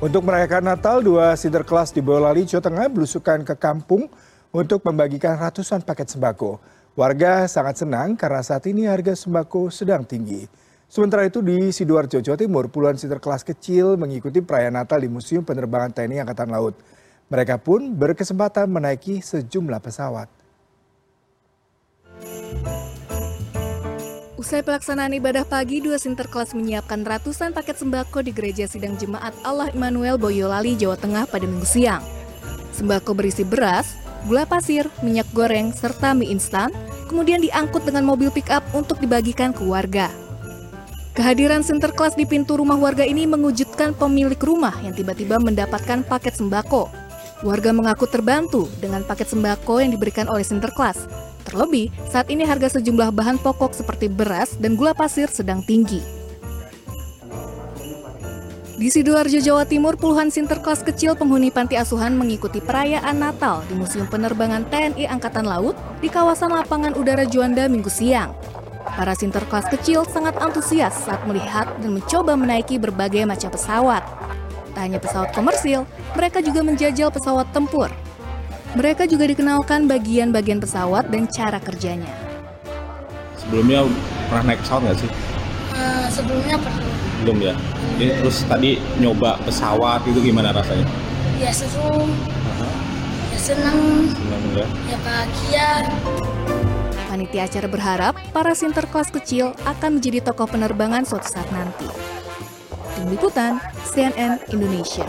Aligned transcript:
Untuk 0.00 0.24
merayakan 0.24 0.64
Natal, 0.64 1.04
dua 1.04 1.36
sinterklas 1.36 1.92
di 1.92 2.00
Boyolali, 2.00 2.48
Jawa 2.48 2.64
Tengah 2.64 2.88
belusukan 2.88 3.44
ke 3.44 3.52
kampung 3.52 4.08
untuk 4.48 4.80
membagikan 4.80 5.36
ratusan 5.36 5.84
paket 5.84 6.08
sembako. 6.08 6.56
Warga 6.96 7.44
sangat 7.44 7.84
senang 7.84 8.16
karena 8.16 8.40
saat 8.40 8.64
ini 8.64 8.88
harga 8.88 9.12
sembako 9.12 9.68
sedang 9.68 10.08
tinggi. 10.08 10.48
Sementara 10.88 11.28
itu 11.28 11.44
di 11.44 11.68
Sidoarjo, 11.68 12.24
Jawa 12.24 12.40
Timur, 12.40 12.72
puluhan 12.72 12.96
sinterklas 12.96 13.44
kecil 13.44 14.00
mengikuti 14.00 14.40
perayaan 14.40 14.80
Natal 14.80 15.04
di 15.04 15.12
Museum 15.12 15.44
Penerbangan 15.44 15.92
TNI 15.92 16.24
Angkatan 16.24 16.48
Laut. 16.48 16.80
Mereka 17.28 17.60
pun 17.60 17.92
berkesempatan 17.92 18.72
menaiki 18.72 19.20
sejumlah 19.20 19.84
pesawat. 19.84 20.39
Usai 24.40 24.64
pelaksanaan 24.64 25.12
ibadah 25.20 25.44
pagi, 25.44 25.84
dua 25.84 26.00
sinterklas 26.00 26.56
menyiapkan 26.56 27.04
ratusan 27.04 27.52
paket 27.52 27.76
sembako 27.76 28.24
di 28.24 28.32
Gereja 28.32 28.64
Sidang 28.64 28.96
Jemaat 28.96 29.36
Allah 29.44 29.68
Immanuel 29.68 30.16
Boyolali, 30.16 30.80
Jawa 30.80 30.96
Tengah 30.96 31.28
pada 31.28 31.44
minggu 31.44 31.68
siang. 31.68 32.00
Sembako 32.72 33.12
berisi 33.12 33.44
beras, 33.44 34.00
gula 34.24 34.48
pasir, 34.48 34.88
minyak 35.04 35.28
goreng, 35.36 35.76
serta 35.76 36.16
mie 36.16 36.32
instan, 36.32 36.72
kemudian 37.12 37.44
diangkut 37.44 37.84
dengan 37.84 38.08
mobil 38.08 38.32
pick-up 38.32 38.64
untuk 38.72 38.96
dibagikan 38.96 39.52
ke 39.52 39.60
warga. 39.60 40.08
Kehadiran 41.12 41.60
sinterklas 41.60 42.16
di 42.16 42.24
pintu 42.24 42.56
rumah 42.56 42.80
warga 42.80 43.04
ini 43.04 43.28
mengujudkan 43.28 43.92
pemilik 43.92 44.40
rumah 44.40 44.72
yang 44.80 44.96
tiba-tiba 44.96 45.36
mendapatkan 45.36 46.00
paket 46.08 46.40
sembako. 46.40 46.88
Warga 47.44 47.76
mengaku 47.76 48.08
terbantu 48.08 48.72
dengan 48.80 49.04
paket 49.04 49.36
sembako 49.36 49.84
yang 49.84 49.92
diberikan 49.92 50.32
oleh 50.32 50.48
sinterklas 50.48 51.28
Terlebih, 51.50 51.90
saat 52.06 52.30
ini 52.30 52.46
harga 52.46 52.78
sejumlah 52.78 53.10
bahan 53.10 53.42
pokok 53.42 53.74
seperti 53.74 54.06
beras 54.06 54.54
dan 54.54 54.78
gula 54.78 54.94
pasir 54.94 55.26
sedang 55.26 55.66
tinggi. 55.66 55.98
Di 58.78 58.88
Sidoarjo, 58.88 59.42
Jawa 59.42 59.66
Timur, 59.66 59.98
puluhan 59.98 60.32
sinterklas 60.32 60.80
kecil 60.86 61.12
penghuni 61.12 61.52
panti 61.52 61.76
asuhan 61.76 62.16
mengikuti 62.16 62.64
perayaan 62.64 63.18
Natal 63.18 63.60
di 63.68 63.76
Museum 63.76 64.08
Penerbangan 64.08 64.64
TNI 64.72 65.04
Angkatan 65.10 65.44
Laut 65.44 65.76
di 66.00 66.08
kawasan 66.08 66.54
lapangan 66.54 66.96
udara 66.96 67.26
Juanda 67.28 67.68
minggu 67.68 67.92
siang. 67.92 68.32
Para 68.86 69.12
sinterklas 69.12 69.68
kecil 69.68 70.06
sangat 70.08 70.38
antusias 70.40 70.96
saat 70.96 71.20
melihat 71.28 71.68
dan 71.82 71.98
mencoba 71.98 72.38
menaiki 72.38 72.80
berbagai 72.80 73.26
macam 73.28 73.52
pesawat. 73.52 74.00
Tak 74.72 74.82
hanya 74.86 75.02
pesawat 75.02 75.34
komersil, 75.36 75.84
mereka 76.14 76.40
juga 76.40 76.64
menjajal 76.64 77.12
pesawat 77.12 77.52
tempur 77.52 77.90
mereka 78.78 79.02
juga 79.02 79.26
dikenalkan 79.26 79.90
bagian-bagian 79.90 80.62
pesawat 80.62 81.10
dan 81.10 81.26
cara 81.26 81.58
kerjanya. 81.58 82.10
Sebelumnya 83.34 83.82
pernah 84.30 84.54
naik 84.54 84.62
pesawat 84.62 84.80
nggak 84.86 84.98
sih? 85.02 85.10
Uh, 85.74 86.06
sebelumnya 86.06 86.54
pernah. 86.54 86.86
Belum 87.26 87.38
ya? 87.42 87.54
Ini 87.98 88.22
terus 88.22 88.46
tadi 88.46 88.78
nyoba 89.02 89.42
pesawat 89.42 90.06
itu 90.06 90.22
gimana 90.22 90.54
rasanya? 90.54 90.86
Ya 91.42 91.50
seru, 91.50 92.06
ya 93.32 93.38
senang, 93.40 94.06
senang 94.12 94.44
ya. 94.54 94.66
ya 94.86 94.98
bahagia. 95.02 95.68
Panitia 97.10 97.42
acara 97.50 97.66
berharap 97.66 98.14
para 98.30 98.54
sinterklas 98.54 99.10
kecil 99.10 99.50
akan 99.66 99.98
menjadi 99.98 100.30
tokoh 100.30 100.46
penerbangan 100.46 101.02
suatu 101.02 101.26
saat 101.26 101.50
nanti. 101.50 101.90
Tim 102.94 103.10
Liputan, 103.10 103.58
CNN 103.82 104.38
Indonesia. 104.54 105.08